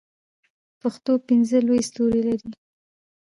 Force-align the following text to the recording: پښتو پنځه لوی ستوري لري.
پښتو 0.81 1.13
پنځه 1.27 1.57
لوی 1.67 1.81
ستوري 1.89 2.21
لري. 2.27 2.51